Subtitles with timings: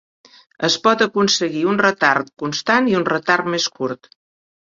[0.67, 4.13] Es pot aconseguir un retard constant i un retard més curt.